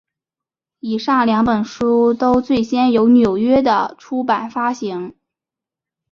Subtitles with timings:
[0.79, 5.13] 以上两本书都最先由纽约的出版发行。